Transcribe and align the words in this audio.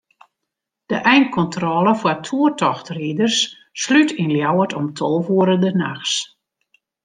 De 0.85 0.95
einkontrôle 1.15 1.93
foar 2.01 2.19
toertochtriders 2.27 3.37
slút 3.81 4.09
yn 4.23 4.35
Ljouwert 4.35 4.77
om 4.79 4.87
tolve 4.97 5.29
oere 5.37 5.55
de 5.63 5.71
nachts. 5.83 6.13